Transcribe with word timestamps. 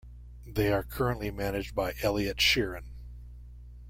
They 0.47 0.73
are 0.73 0.81
currently 0.81 1.29
managed 1.29 1.75
by 1.75 1.93
Elliott 2.01 2.37
Sheeran. 2.37 2.85